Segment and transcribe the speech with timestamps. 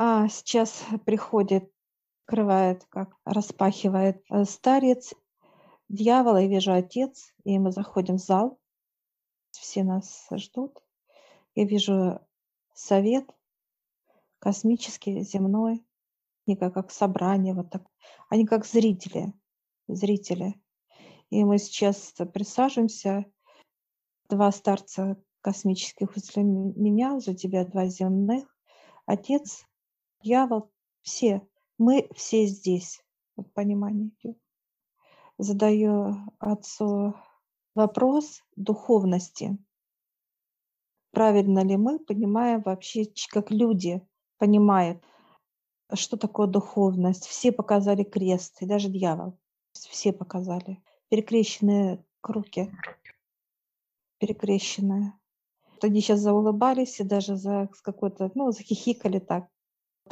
[0.00, 1.72] А сейчас приходит,
[2.24, 5.12] открывает, как распахивает э, старец,
[5.88, 8.60] дьявола, я вижу отец, и мы заходим в зал,
[9.50, 10.78] все нас ждут.
[11.56, 12.20] Я вижу
[12.74, 13.28] совет
[14.38, 15.84] космический, земной,
[16.46, 17.82] не как, как собрание, вот так.
[18.28, 19.32] Они как зрители,
[19.88, 20.54] зрители.
[21.30, 23.24] И мы сейчас присаживаемся,
[24.28, 28.46] два старца космических возле меня, возле тебя два земных,
[29.04, 29.64] отец,
[30.22, 30.70] дьявол,
[31.02, 31.46] все,
[31.78, 33.02] мы все здесь,
[33.36, 34.38] вот понимание идет.
[35.38, 37.14] Задаю отцу
[37.74, 39.56] вопрос духовности.
[41.12, 45.02] Правильно ли мы понимаем вообще, как люди понимают,
[45.94, 47.26] что такое духовность?
[47.26, 49.38] Все показали крест, и даже дьявол.
[49.72, 50.82] Все показали.
[51.08, 52.70] Перекрещенные руки.
[54.18, 55.12] Перекрещенные.
[55.80, 59.48] Они сейчас заулыбались и даже за какой-то, ну, захихикали так.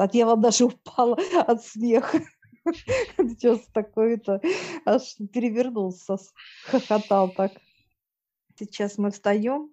[0.00, 2.20] А дьявол даже упал от смеха.
[3.16, 4.40] Сейчас такой-то
[4.84, 6.16] аж перевернулся,
[6.64, 7.52] хохотал так.
[8.58, 9.70] Сейчас мы встаем,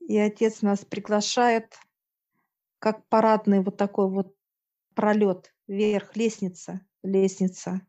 [0.00, 1.74] и отец нас приглашает,
[2.78, 4.34] как парадный вот такой вот
[4.94, 7.80] пролет вверх, лестница, лестница.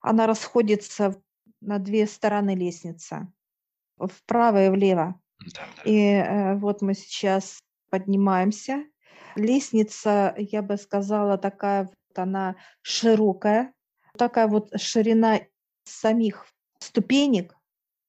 [0.00, 1.20] Она расходится
[1.60, 3.32] на две стороны лестница,
[3.98, 5.20] вправо и влево.
[5.54, 5.82] Да, да.
[5.84, 7.58] И э, вот мы сейчас
[7.90, 8.84] поднимаемся.
[9.36, 13.72] Лестница, я бы сказала, такая вот она широкая,
[14.16, 15.40] такая вот ширина
[15.84, 16.46] самих
[16.78, 17.56] ступенек,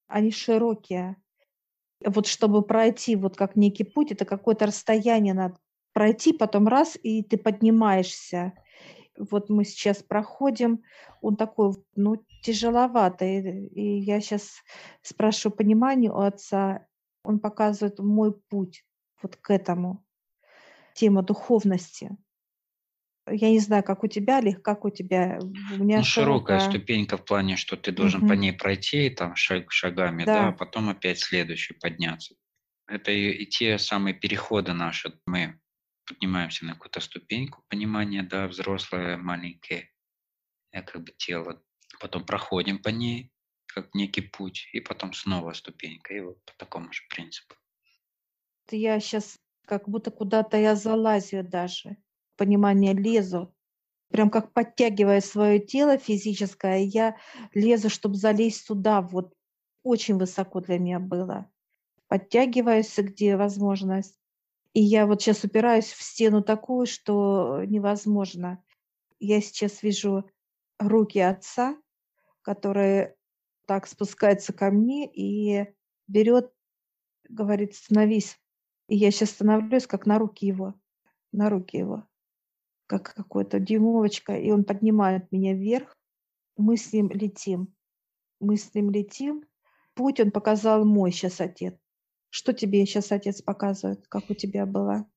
[0.08, 1.16] они широкие.
[2.04, 5.56] Вот чтобы пройти вот как некий путь, это какое-то расстояние надо
[5.92, 8.52] пройти, потом раз, и ты поднимаешься.
[9.18, 10.82] Вот мы сейчас проходим,
[11.22, 13.68] он такой, ну, тяжеловатый.
[13.68, 14.50] И я сейчас
[15.00, 16.86] спрашиваю понимание у отца,
[17.24, 18.84] он показывает мой путь
[19.22, 20.04] вот к этому,
[20.96, 22.10] тема духовности.
[23.28, 25.38] Я не знаю, как у тебя, или как у тебя.
[25.40, 28.28] У меня ну, широкая ступенька в плане, что ты должен угу.
[28.28, 30.34] по ней пройти там шаг, шагами, да.
[30.34, 32.36] да, а потом опять следующий подняться.
[32.86, 35.12] Это и, и те самые переходы наши.
[35.26, 35.58] Мы
[36.06, 39.90] поднимаемся на какую-то ступеньку понимания, да, взрослое, маленькое,
[40.70, 41.60] э, как бы тело.
[42.00, 43.32] Потом проходим по ней,
[43.66, 47.56] как некий путь, и потом снова ступенька, и вот по такому же принципу.
[48.70, 51.96] Я сейчас как будто куда-то я залазю даже,
[52.36, 53.54] понимание лезу,
[54.08, 57.16] прям как подтягивая свое тело физическое, я
[57.52, 59.34] лезу, чтобы залезть туда, вот
[59.82, 61.50] очень высоко для меня было.
[62.08, 64.18] Подтягиваюсь, где возможность,
[64.72, 68.62] и я вот сейчас упираюсь в стену такую, что невозможно.
[69.18, 70.30] Я сейчас вижу
[70.78, 71.76] руки отца,
[72.42, 73.16] которые
[73.66, 75.66] так спускаются ко мне и
[76.06, 76.52] берет,
[77.28, 78.38] говорит, становись.
[78.88, 80.74] И я сейчас становлюсь как на руки его,
[81.32, 82.06] на руки его,
[82.86, 85.96] как какой-то дюймовочка, и он поднимает меня вверх.
[86.56, 87.74] Мы с ним летим.
[88.40, 89.44] Мы с ним летим.
[89.94, 91.74] Путь он показал мой сейчас отец.
[92.30, 95.10] Что тебе сейчас отец показывает, как у тебя было?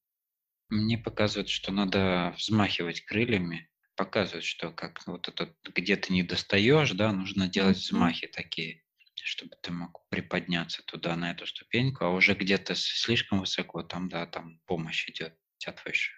[0.69, 6.91] Мне показывает, что надо взмахивать крыльями, показывает, что как вот это где ты не достаешь,
[6.91, 8.84] да, нужно делать взмахи такие,
[9.25, 14.25] чтобы ты мог приподняться туда на эту ступеньку, а уже где-то слишком высоко, там да,
[14.25, 16.12] там помощь идет от выше.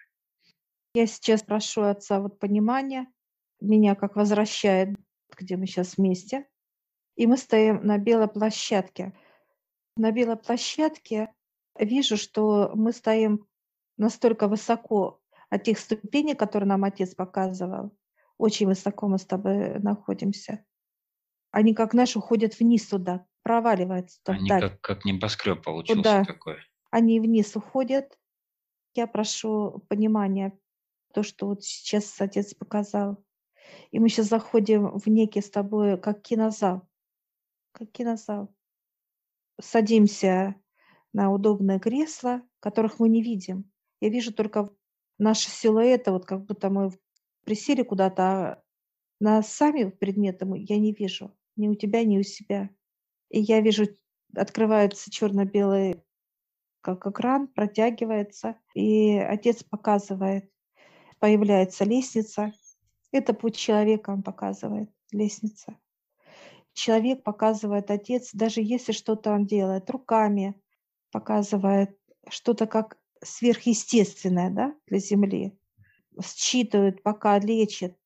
[0.94, 3.06] Я сейчас прошу отца вот понимания,
[3.60, 4.90] меня как возвращает,
[5.36, 6.46] где мы сейчас вместе,
[7.16, 9.12] и мы стоим на белой площадке
[9.96, 11.32] на белой площадке
[11.78, 13.46] вижу, что мы стоим
[13.96, 15.20] настолько высоко
[15.50, 17.96] от тех ступеней, которые нам отец показывал.
[18.38, 20.64] Очень высоко мы с тобой находимся.
[21.52, 24.20] Они как наши уходят вниз туда, проваливаются.
[24.26, 26.24] Они как, как небоскреб получился туда.
[26.24, 26.56] такой.
[26.90, 28.18] Они вниз уходят.
[28.94, 30.58] Я прошу понимания,
[31.14, 33.24] то, что вот сейчас отец показал.
[33.92, 36.88] И мы сейчас заходим в некий с тобой, как кинозал.
[37.72, 38.52] Как кинозал
[39.60, 40.56] садимся
[41.12, 43.70] на удобное кресло, которых мы не видим.
[44.00, 44.70] Я вижу только
[45.18, 46.90] наши силуэты, вот как будто мы
[47.44, 48.62] присели куда-то, а
[49.20, 51.36] на сами предметы я не вижу.
[51.56, 52.70] Ни у тебя, ни у себя.
[53.30, 53.86] И я вижу,
[54.34, 56.02] открывается черно-белый
[56.80, 60.50] как экран, протягивается, и отец показывает,
[61.20, 62.52] появляется лестница.
[63.12, 65.76] Это путь человека, он показывает, лестница
[66.72, 70.54] человек показывает отец, даже если что-то он делает руками,
[71.10, 71.96] показывает
[72.28, 75.58] что-то как сверхъестественное да, для Земли,
[76.22, 77.96] считывает, пока лечит.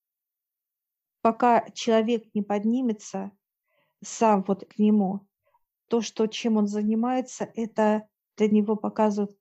[1.27, 3.33] Пока человек не поднимется
[4.01, 5.27] сам вот к нему,
[5.89, 8.07] то, что, чем он занимается, это
[8.37, 9.37] для него показывает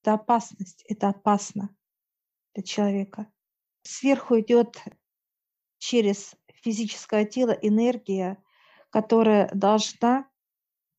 [0.00, 1.76] это опасность, это опасно.
[2.54, 3.30] для человека.
[3.82, 4.82] Сверху идет
[5.76, 8.42] через физическое тело энергия,
[8.88, 10.30] которая должна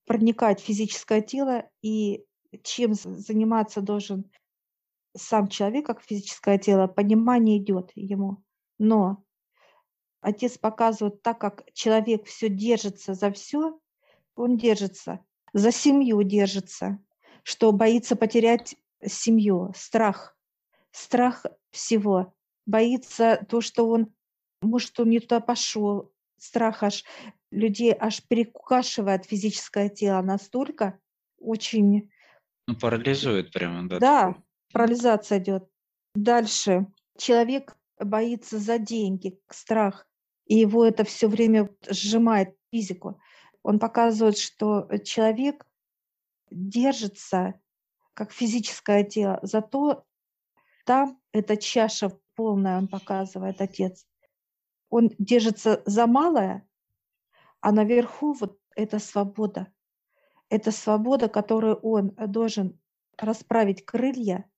[0.05, 2.27] проникать в физическое тело, и
[2.61, 4.29] чем заниматься должен
[5.15, 8.43] сам человек, как физическое тело, понимание идет ему.
[8.77, 9.23] Но
[10.27, 13.79] отец показывает, так как человек все держится за все,
[14.35, 15.19] он держится,
[15.53, 16.99] за семью держится,
[17.43, 20.37] что боится потерять семью, страх,
[20.91, 22.33] страх всего,
[22.65, 24.13] боится то, что он,
[24.61, 27.05] может, он не туда пошел, страх аж
[27.49, 30.99] людей аж перекашивает физическое тело настолько,
[31.39, 32.11] очень...
[32.67, 33.99] Ну, парализует прямо, да?
[33.99, 34.35] Да,
[34.73, 35.69] парализация идет.
[36.15, 36.87] Дальше.
[37.17, 40.07] Человек боится за деньги, страх,
[40.47, 43.19] и его это все время сжимает физику.
[43.63, 45.65] Он показывает, что человек
[46.49, 47.59] держится
[48.13, 50.05] как физическое тело, зато
[50.85, 54.07] там эта чаша полная, он показывает, отец.
[54.89, 56.67] Он держится за малое,
[57.59, 59.67] а наверху вот эта свобода.
[60.49, 62.79] Это свобода, которую он должен
[63.17, 64.49] расправить крылья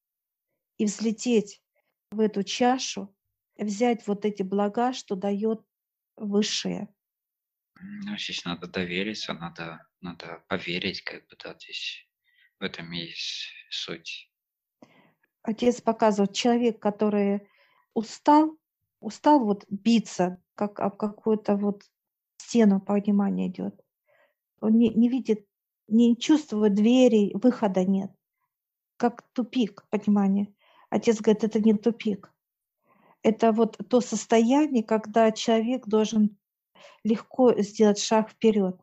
[0.77, 1.63] и взлететь
[2.11, 3.13] в эту чашу,
[3.57, 5.61] взять вот эти блага, что дает
[6.19, 6.87] высшее.
[7.81, 12.07] Ну, здесь надо довериться, надо, надо поверить, как бы, да, здесь
[12.59, 14.31] в этом есть суть.
[15.43, 17.47] Отец показывает, человек, который
[17.93, 18.57] устал,
[18.99, 21.83] устал вот биться, как об какую-то вот
[22.37, 23.79] стену понимания идет.
[24.59, 25.45] Он не, не видит,
[25.87, 28.11] не чувствует двери, выхода нет.
[28.97, 30.53] Как тупик понимания.
[30.89, 32.33] Отец говорит, это не тупик.
[33.21, 36.37] Это вот то состояние, когда человек должен
[37.03, 38.79] легко сделать шаг вперед.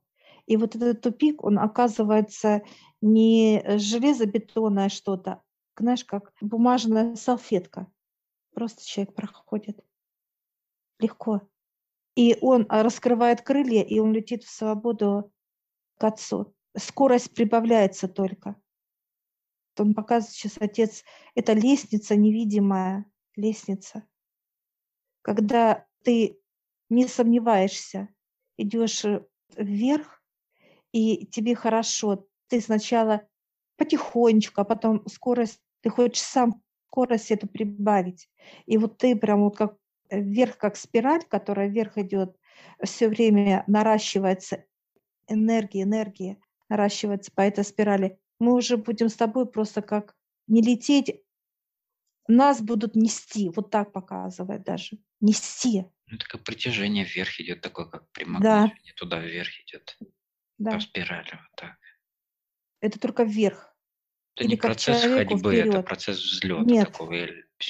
[0.46, 2.62] И вот этот тупик, он оказывается
[3.00, 5.42] не железобетонное что-то,
[5.78, 7.90] знаешь, как бумажная салфетка.
[8.54, 9.84] Просто человек проходит
[10.98, 11.42] легко.
[12.14, 15.32] И он а, раскрывает крылья, и он летит в свободу
[15.98, 16.54] к отцу.
[16.74, 18.56] Скорость прибавляется только.
[19.78, 21.04] Он показывает сейчас, отец,
[21.34, 23.04] это лестница невидимая,
[23.34, 24.04] лестница.
[25.26, 26.38] Когда ты
[26.88, 28.08] не сомневаешься,
[28.56, 29.24] идешь э,
[29.56, 30.22] вверх,
[30.92, 32.26] и тебе хорошо.
[32.48, 33.26] Ты сначала
[33.76, 38.30] потихонечку, а потом скорость, ты хочешь сам скорость эту прибавить.
[38.66, 39.76] И вот ты прям вот как
[40.08, 42.36] Э, вверх как спираль, которая вверх идет,
[42.82, 44.64] все время наращивается
[45.28, 46.38] энергия, энергия
[46.68, 48.18] наращивается по этой спирали.
[48.38, 50.14] Мы уже будем с тобой просто как
[50.46, 51.22] не лететь,
[52.28, 55.82] нас будут нести, вот так показывает даже, нести.
[56.06, 58.92] Ну, это как притяжение вверх идет, такое как прямоконечение, да.
[58.96, 59.98] туда вверх идет,
[60.58, 60.72] да.
[60.72, 61.76] по спирали, вот так.
[62.80, 63.74] Это только вверх.
[64.34, 65.68] Это Или не процесс ходьбы, вперед.
[65.68, 66.86] это процесс взлета Нет.
[66.86, 67.16] такого.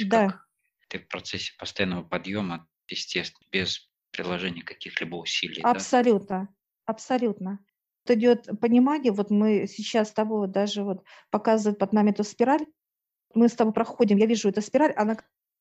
[0.06, 0.28] Да.
[0.28, 0.46] Как
[0.88, 5.62] ты в процессе постоянного подъема, естественно, без приложения каких-либо усилий.
[5.62, 6.48] Абсолютно, да?
[6.86, 7.64] абсолютно.
[8.04, 12.64] Вот идет понимание, вот мы сейчас с тобой даже вот показывают под нами эту спираль,
[13.34, 15.18] мы с тобой проходим, я вижу эту спираль, она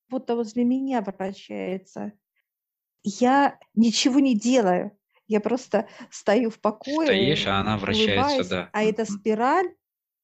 [0.10, 2.14] будто возле меня вращается.
[3.04, 4.98] Я ничего не делаю,
[5.28, 7.08] я просто стою в покое.
[7.08, 8.70] Стоишь, а она вращается, да.
[8.74, 9.76] А эта спираль,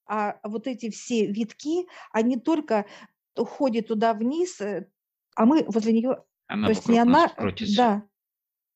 [0.06, 2.86] а вот эти все витки, они только
[3.36, 4.90] уходит туда вниз, э,
[5.36, 7.78] а мы возле нее, она то есть не она, крутится.
[7.78, 8.04] да,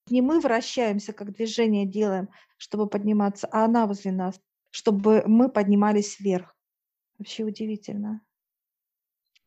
[0.07, 4.39] не мы вращаемся, как движение делаем, чтобы подниматься, а она возле нас,
[4.71, 6.55] чтобы мы поднимались вверх.
[7.17, 8.21] Вообще удивительно.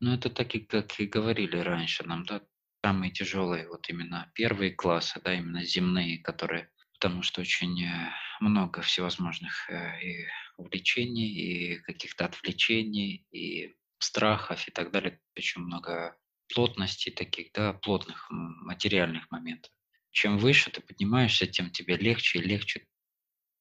[0.01, 2.41] Ну, это так и как и говорили раньше нам, да,
[2.83, 8.81] самые тяжелые, вот именно первые классы, да, именно земные, которые, потому что очень э, много
[8.81, 10.27] всевозможных э, и
[10.57, 11.29] увлечений,
[11.73, 16.17] и каких-то отвлечений, и страхов и так далее, очень много
[16.53, 19.71] плотности таких, да, плотных материальных моментов.
[20.11, 22.87] Чем выше ты поднимаешься, тем тебе легче и легче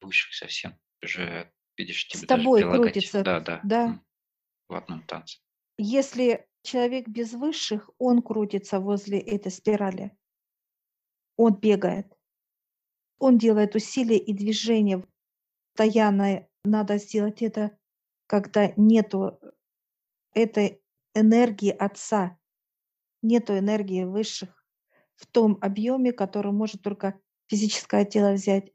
[0.00, 0.78] выше совсем.
[1.02, 3.22] Уже видишь, тебе С тобой крутится.
[3.24, 3.64] Да, да.
[3.64, 4.00] Да.
[4.68, 5.38] В одном танце.
[5.78, 10.16] Если человек без высших, он крутится возле этой спирали.
[11.36, 12.12] Он бегает.
[13.20, 15.06] Он делает усилия и движения.
[15.74, 17.78] Постоянно надо сделать это,
[18.26, 19.38] когда нету
[20.34, 20.82] этой
[21.14, 22.36] энергии Отца,
[23.22, 24.66] нету энергии высших
[25.14, 28.72] в том объеме, который может только физическое тело взять.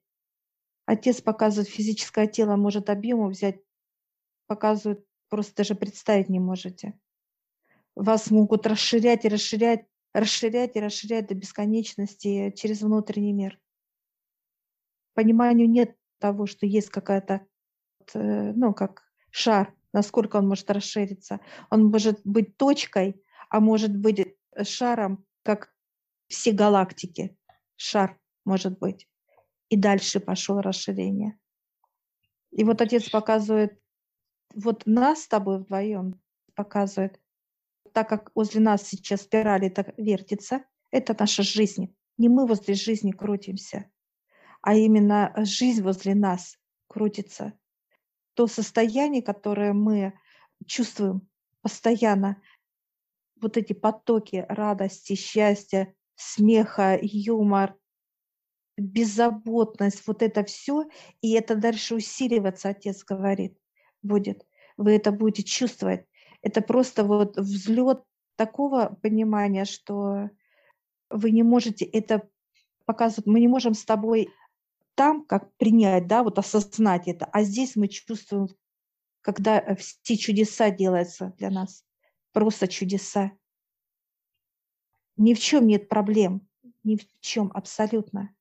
[0.85, 3.61] Отец показывает, физическое тело может объему взять,
[4.47, 6.93] показывает, просто даже представить не можете.
[7.95, 13.59] Вас могут расширять и расширять, расширять и расширять до бесконечности через внутренний мир.
[15.15, 17.47] Пониманию нет того, что есть какая-то,
[18.13, 21.39] э, ну, как шар, насколько он может расшириться.
[21.71, 25.73] Он может быть точкой, а может быть шаром, как
[26.27, 27.35] все галактики.
[27.75, 29.09] Шар может быть.
[29.69, 31.39] И дальше пошло расширение.
[32.51, 33.79] И вот отец показывает,
[34.53, 36.19] вот нас с тобой вдвоем
[36.55, 37.19] показывает,
[37.91, 41.95] так как возле нас сейчас спирали так вертится, это наша жизнь.
[42.17, 43.89] Не мы возле жизни крутимся,
[44.61, 46.57] а именно жизнь возле нас
[46.87, 47.53] крутится.
[48.35, 50.13] То состояние, которое мы
[50.65, 51.27] чувствуем
[51.61, 52.41] постоянно,
[53.41, 57.75] вот эти потоки радости, счастья, смеха, юмор,
[58.77, 60.85] беззаботность, вот это все,
[61.21, 63.57] и это дальше усиливаться, отец говорит,
[64.03, 64.45] будет.
[64.77, 66.05] Вы это будете чувствовать.
[66.41, 68.03] Это просто вот взлет
[68.35, 70.29] такого понимания, что
[71.09, 72.27] вы не можете это
[72.85, 74.29] показывать, мы не можем с тобой
[74.95, 78.49] там как принять, да, вот осознать это, а здесь мы чувствуем,
[79.21, 81.85] когда все чудеса делаются для нас,
[82.31, 83.31] просто чудеса.
[85.15, 86.47] Ни в чем нет проблем,
[86.83, 88.35] ни в чем абсолютно.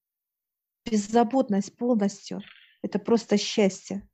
[0.84, 2.42] Беззаботность полностью–
[2.82, 4.08] это просто счастье.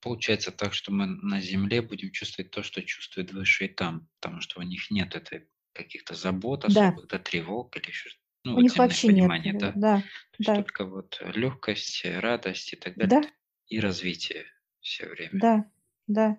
[0.00, 4.40] Получается так, что мы на Земле будем чувствовать то, что чувствует выше и там, потому
[4.40, 8.10] что у них нет этой каких-то забот, особых, да, да тревог или еще
[8.46, 9.60] ну, у них вообще понимания, нет.
[9.60, 9.96] Да, да.
[9.96, 10.54] То есть да.
[10.54, 13.22] только вот легкость, радость и так далее.
[13.22, 13.28] Да.
[13.66, 14.44] И развитие
[14.80, 15.32] все время.
[15.32, 15.70] Да,
[16.06, 16.38] да.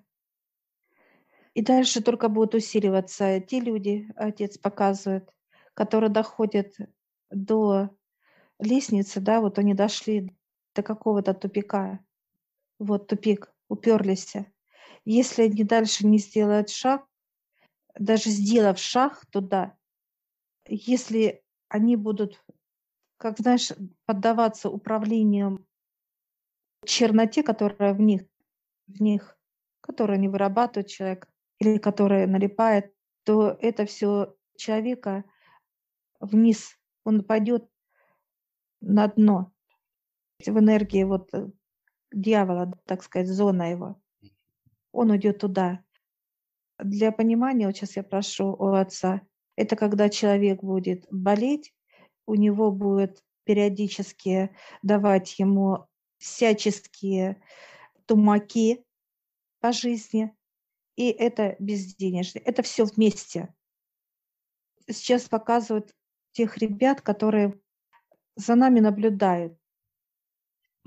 [1.53, 5.29] И дальше только будут усиливаться те люди, отец показывает,
[5.73, 6.73] которые доходят
[7.29, 7.89] до
[8.57, 10.33] лестницы, да, вот они дошли
[10.75, 11.99] до какого-то тупика.
[12.79, 14.33] Вот тупик, уперлись.
[15.05, 17.07] Если они дальше не сделают шаг,
[17.97, 19.77] даже сделав шаг туда,
[20.67, 22.43] если они будут,
[23.17, 23.71] как знаешь,
[24.05, 25.65] поддаваться управлению
[26.85, 28.23] черноте, которая в них,
[28.87, 29.37] в них,
[29.81, 31.27] которая не вырабатывает человек,
[31.59, 32.93] или которая налипает,
[33.23, 35.23] то это все человека
[36.19, 37.69] вниз, он пойдет
[38.81, 39.51] на дно
[40.39, 41.49] в энергии вот э,
[42.11, 44.01] дьявола, так сказать, зона его.
[44.91, 45.83] Он уйдет туда.
[46.79, 49.21] Для понимания, вот сейчас я прошу у отца,
[49.55, 51.73] это когда человек будет болеть,
[52.25, 55.87] у него будет периодически давать ему
[56.17, 57.41] всяческие
[58.05, 58.85] тумаки
[59.59, 60.35] по жизни,
[60.95, 62.41] и это безденежное.
[62.43, 63.53] Это все вместе.
[64.89, 65.93] Сейчас показывают
[66.31, 67.59] тех ребят, которые
[68.35, 69.57] за нами наблюдают.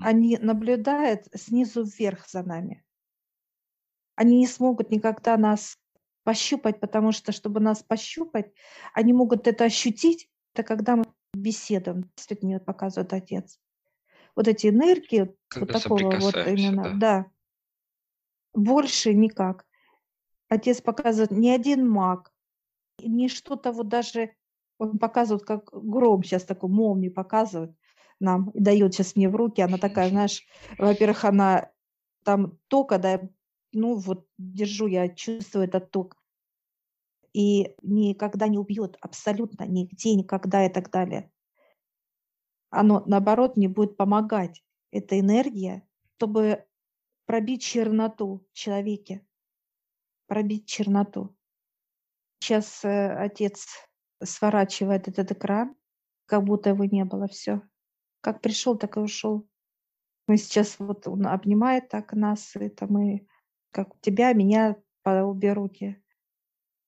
[0.03, 2.83] Они наблюдают снизу вверх за нами.
[4.15, 5.77] Они не смогут никогда нас
[6.23, 8.53] пощупать, потому что, чтобы нас пощупать,
[8.93, 13.59] они могут это ощутить, это когда мы беседуем с людьми, показывает отец.
[14.35, 16.97] Вот эти энергии, когда вот такого вот именно, да.
[16.97, 17.25] да.
[18.53, 19.65] Больше никак.
[20.49, 22.31] Отец показывает не один маг,
[22.99, 24.35] не что-то вот даже,
[24.77, 27.75] он показывает, как гром сейчас такой молнию показывает
[28.21, 29.61] нам и дает сейчас мне в руки.
[29.61, 30.43] Она такая, знаешь,
[30.77, 31.71] во-первых, она
[32.23, 33.21] там тока, да,
[33.73, 36.17] ну вот держу, я чувствую этот ток.
[37.33, 41.31] И никогда не убьет, абсолютно нигде, никогда и так далее.
[42.69, 45.87] Оно, наоборот, мне будет помогать, эта энергия,
[46.17, 46.65] чтобы
[47.25, 49.25] пробить черноту в человеке,
[50.27, 51.35] пробить черноту.
[52.39, 53.67] Сейчас э, отец
[54.23, 55.75] сворачивает этот экран,
[56.25, 57.61] как будто его не было, все.
[58.21, 59.47] Как пришел, так и ушел.
[60.27, 63.27] Мы сейчас вот он обнимает так нас, это мы
[63.71, 66.01] как тебя, меня по обе руки.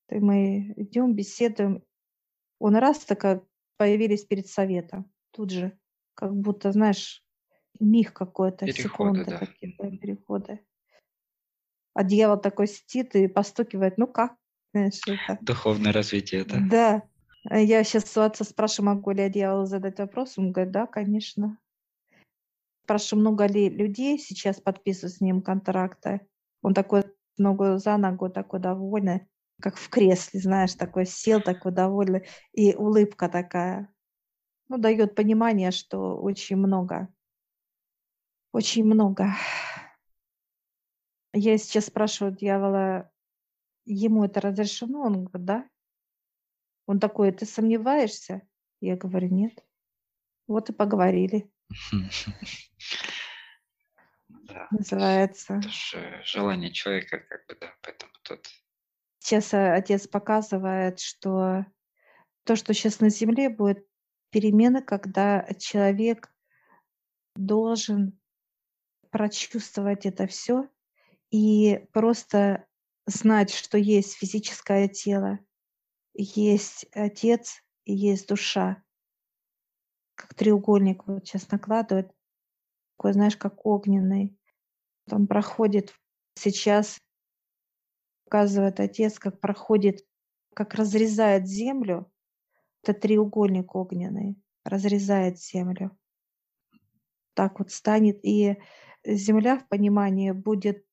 [0.09, 1.83] И мы идем, беседуем.
[2.59, 3.43] Он раз так
[3.77, 5.11] появились перед советом.
[5.31, 5.77] Тут же,
[6.13, 7.25] как будто, знаешь,
[7.79, 9.39] миг какой-то, секунды да.
[9.39, 10.59] какие-то, переходы.
[11.95, 14.35] А дьявол такой сидит и постукивает, ну как?
[14.73, 15.37] Знаешь, это.
[15.41, 16.57] Духовное развитие, да?
[16.69, 17.03] Да.
[17.49, 20.37] А я сейчас у отца спрашиваю, могу ли я дьяволу задать вопрос.
[20.37, 21.57] Он говорит, да, конечно.
[22.83, 26.21] Спрашиваю, много ли людей сейчас подписывают с ним контракты.
[26.61, 27.03] Он такой
[27.37, 29.27] ногу за ногу, такой довольный,
[29.61, 33.93] как в кресле, знаешь, такой сел, такой довольный, и улыбка такая.
[34.69, 37.09] Ну, дает понимание, что очень много,
[38.51, 39.33] очень много.
[41.33, 43.11] Я сейчас спрашиваю дьявола,
[43.85, 45.01] ему это разрешено?
[45.01, 45.69] Он говорит, да.
[46.85, 48.41] Он такой, ты сомневаешься?
[48.81, 49.63] Я говорю, нет.
[50.47, 51.49] Вот и поговорили.
[54.45, 54.67] Да.
[54.71, 55.55] Называется.
[55.55, 58.45] Это же желание человека, как бы, да, поэтому тут...
[59.19, 61.65] Сейчас э, отец показывает, что
[62.43, 63.87] то, что сейчас на Земле будет
[64.31, 66.29] перемены, когда человек
[67.35, 68.19] должен
[69.11, 70.67] прочувствовать это все
[71.31, 72.67] и просто
[73.05, 75.39] знать, что есть физическое тело,
[76.13, 78.83] есть Отец и есть душа.
[80.15, 82.11] Как треугольник вот сейчас накладывает,
[82.97, 84.37] такой, знаешь, как огненный.
[85.11, 85.93] Он проходит
[86.35, 86.97] сейчас,
[88.25, 90.07] показывает Отец, как проходит,
[90.53, 92.11] как разрезает землю.
[92.83, 95.97] Это треугольник огненный, разрезает землю.
[97.33, 98.57] Так вот станет, и
[99.03, 100.85] земля в понимании будет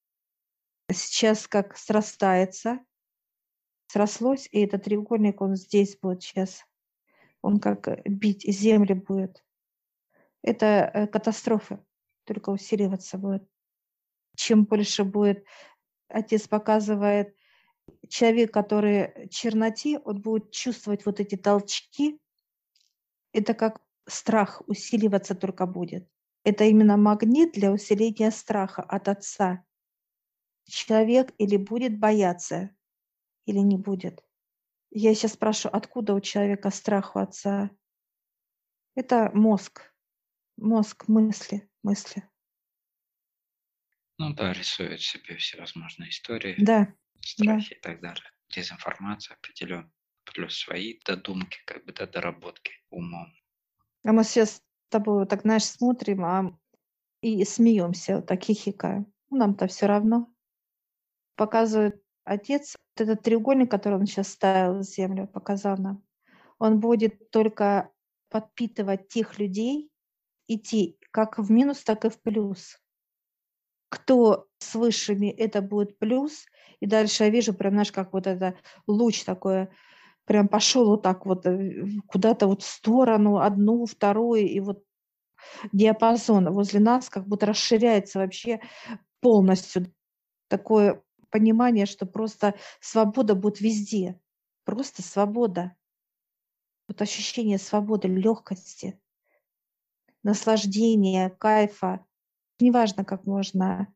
[0.90, 2.80] сейчас как срастается,
[3.90, 6.64] срослось, и этот треугольник, он здесь будет сейчас.
[7.42, 9.44] Он как э, бить землю будет.
[10.42, 11.85] Это э, катастрофа,
[12.25, 13.44] только усиливаться будет.
[14.37, 15.44] Чем больше будет,
[16.09, 17.35] отец показывает,
[18.09, 22.20] человек, который черноте, он будет чувствовать вот эти толчки.
[23.32, 26.09] Это как страх усиливаться только будет.
[26.44, 29.64] Это именно магнит для усиления страха от отца.
[30.64, 32.70] Человек или будет бояться,
[33.50, 34.25] или не будет.
[34.90, 37.71] Я сейчас спрашиваю, откуда у человека страх у отца?
[38.95, 39.92] Это мозг.
[40.57, 42.28] Мозг, мысли, мысли.
[44.19, 48.30] Ну да, рисует себе всевозможные истории, Да, страхи и так далее.
[48.50, 49.90] Дезинформация определенно.
[50.25, 53.33] Плюс свои додумки, как бы, да, доработки умом.
[54.04, 56.59] А мы сейчас с тобой вот так, знаешь, смотрим а,
[57.23, 59.12] и смеемся, вот так хихикаем.
[59.30, 60.33] Нам-то все равно.
[61.37, 66.02] Показывает отец, вот этот треугольник, который он сейчас ставил в землю, показал нам,
[66.58, 67.90] он будет только
[68.30, 69.90] подпитывать тех людей,
[70.46, 72.78] идти как в минус, так и в плюс.
[73.88, 76.46] Кто с высшими, это будет плюс.
[76.78, 78.56] И дальше я вижу прям, знаешь, как вот это
[78.87, 79.68] луч такой,
[80.25, 84.84] прям пошел вот так вот э, куда-то вот в сторону, одну, вторую, и вот
[85.72, 88.60] диапазон возле нас как будто расширяется вообще
[89.20, 89.92] полностью.
[90.49, 94.20] Такое понимание, что просто свобода будет везде.
[94.64, 95.76] Просто свобода.
[96.88, 99.00] Вот ощущение свободы, легкости,
[100.22, 102.05] наслаждения, кайфа.
[102.59, 103.92] Неважно, как можно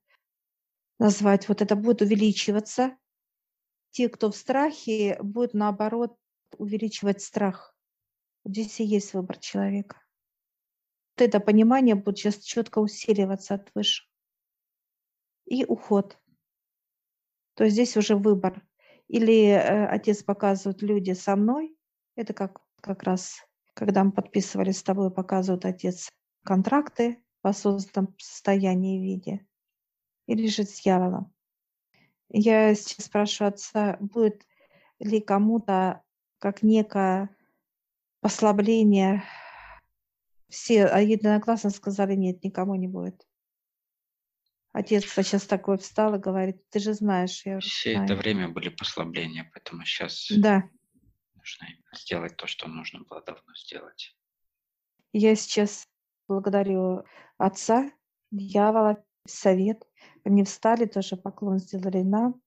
[0.99, 1.49] назвать.
[1.49, 2.97] Вот это будет увеличиваться.
[3.91, 6.17] Те, кто в страхе, будет наоборот
[6.57, 7.77] увеличивать страх.
[8.45, 10.01] Здесь и есть выбор человека.
[11.17, 14.05] Вот это понимание будет сейчас четко усиливаться от выше.
[15.47, 16.19] И уход.
[17.55, 18.63] То здесь уже выбор.
[19.09, 21.77] Или э, отец показывает люди со мной,
[22.17, 23.37] это как, как раз,
[23.75, 26.11] когда мы подписывали с тобой, показывает отец
[26.45, 29.47] контракты в осознанном состоянии и виде,
[30.27, 31.33] или же с дьяволом.
[32.31, 34.47] Я сейчас спрашиваю отца, будет
[34.99, 36.03] ли кому-то
[36.39, 37.35] как некое
[38.21, 39.23] послабление.
[40.49, 43.27] Все а единогласно сказали, нет, никому не будет.
[44.75, 47.47] Отец сейчас такой встал и говорит, ты же знаешь.
[47.47, 48.07] Я Все знаю.
[48.07, 50.69] это время были послабления, поэтому сейчас Да,
[51.37, 54.17] нужно сделать то, что нужно было давно сделать.
[55.13, 55.87] я сейчас
[56.27, 57.05] благодарю
[57.39, 57.91] отца,
[58.33, 59.87] дьявола, совет.
[60.25, 62.43] Они встали, тоже поклон сделали нам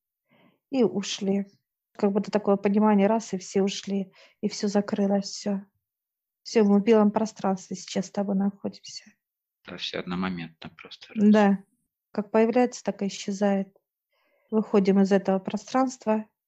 [0.69, 1.45] и ушли.
[1.93, 4.11] Как будто такое понимание, раз, и все ушли,
[4.41, 5.65] и все закрылось, все.
[6.43, 9.05] Все, мы в белом пространстве сейчас с тобой находимся.
[9.65, 11.07] Да, все одномоментно просто.
[11.15, 11.59] Да,
[12.17, 13.69] как появляется, так и исчезает.
[14.49, 16.25] Выходим из этого пространства,